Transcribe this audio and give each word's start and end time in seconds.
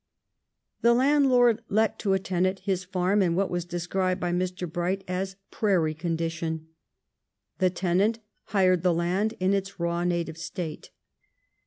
The 0.81 0.95
landlord 0.95 1.61
let 1.69 1.99
to 1.99 2.13
a 2.13 2.17
tenant 2.17 2.61
his 2.61 2.83
farm 2.83 3.21
in 3.21 3.35
what 3.35 3.51
was 3.51 3.65
described 3.65 4.19
by 4.19 4.31
Mr. 4.31 4.67
Bright 4.67 5.03
as 5.07 5.35
prairie 5.51 5.93
condition. 5.93 6.69
The 7.59 7.69
tenant 7.69 8.17
hired 8.45 8.81
the 8.81 8.95
land 8.95 9.35
in 9.39 9.53
its 9.53 9.79
raw, 9.79 10.03
native 10.03 10.39
state. 10.39 10.89